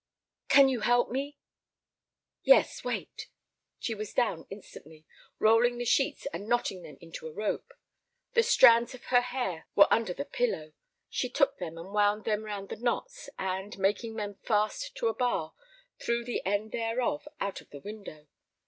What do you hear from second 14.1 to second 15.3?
them fast to a